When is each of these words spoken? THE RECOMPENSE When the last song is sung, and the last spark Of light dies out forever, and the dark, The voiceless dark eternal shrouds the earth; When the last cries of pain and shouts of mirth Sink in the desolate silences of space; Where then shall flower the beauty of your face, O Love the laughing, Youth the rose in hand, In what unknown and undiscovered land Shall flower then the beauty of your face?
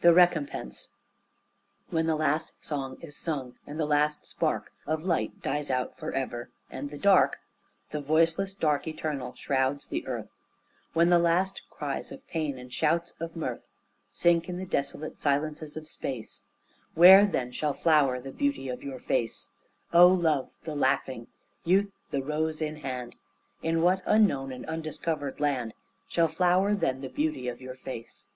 THE 0.00 0.14
RECOMPENSE 0.14 0.88
When 1.90 2.06
the 2.06 2.14
last 2.16 2.52
song 2.62 2.96
is 3.02 3.18
sung, 3.18 3.56
and 3.66 3.78
the 3.78 3.84
last 3.84 4.24
spark 4.24 4.72
Of 4.86 5.04
light 5.04 5.42
dies 5.42 5.70
out 5.70 5.94
forever, 5.98 6.48
and 6.70 6.88
the 6.88 6.96
dark, 6.96 7.36
The 7.90 8.00
voiceless 8.00 8.54
dark 8.54 8.86
eternal 8.88 9.34
shrouds 9.34 9.88
the 9.88 10.06
earth; 10.06 10.32
When 10.94 11.10
the 11.10 11.18
last 11.18 11.68
cries 11.68 12.10
of 12.10 12.26
pain 12.28 12.56
and 12.56 12.72
shouts 12.72 13.12
of 13.20 13.36
mirth 13.36 13.68
Sink 14.10 14.48
in 14.48 14.56
the 14.56 14.64
desolate 14.64 15.18
silences 15.18 15.76
of 15.76 15.86
space; 15.86 16.46
Where 16.94 17.26
then 17.26 17.52
shall 17.52 17.74
flower 17.74 18.18
the 18.18 18.32
beauty 18.32 18.70
of 18.70 18.82
your 18.82 19.00
face, 19.00 19.50
O 19.92 20.06
Love 20.08 20.56
the 20.62 20.74
laughing, 20.74 21.26
Youth 21.62 21.92
the 22.10 22.22
rose 22.22 22.62
in 22.62 22.76
hand, 22.76 23.16
In 23.62 23.82
what 23.82 24.00
unknown 24.06 24.50
and 24.50 24.64
undiscovered 24.64 25.40
land 25.40 25.74
Shall 26.08 26.26
flower 26.28 26.74
then 26.74 27.02
the 27.02 27.10
beauty 27.10 27.48
of 27.48 27.60
your 27.60 27.74
face? 27.76 28.28